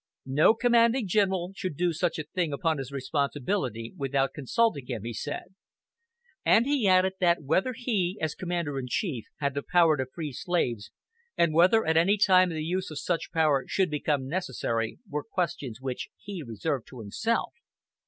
"No 0.25 0.55
commanding 0.55 1.07
general 1.07 1.51
should 1.55 1.77
do 1.77 1.93
such 1.93 2.17
a 2.17 2.23
thing 2.23 2.51
upon 2.51 2.79
his 2.79 2.91
responsibility, 2.91 3.93
without 3.95 4.33
consulting 4.33 4.87
him," 4.87 5.03
he 5.03 5.13
said; 5.13 5.53
and 6.43 6.65
he 6.65 6.87
added 6.87 7.13
that 7.19 7.43
whether 7.43 7.73
he, 7.77 8.17
as 8.19 8.33
Commander 8.33 8.79
in 8.79 8.87
Chief, 8.89 9.25
had 9.37 9.53
the 9.53 9.61
power 9.61 9.97
to 9.97 10.07
free 10.07 10.33
slaves, 10.33 10.89
and 11.37 11.53
whether 11.53 11.85
at 11.85 11.97
any 11.97 12.17
time 12.17 12.49
the 12.49 12.65
use 12.65 12.89
of 12.89 12.97
such 12.97 13.31
power 13.31 13.65
should 13.67 13.91
become 13.91 14.27
necessary, 14.27 14.97
were 15.07 15.23
questions 15.23 15.79
which 15.79 16.09
he 16.17 16.41
reserved 16.41 16.87
to 16.87 16.99
himself. 16.99 17.53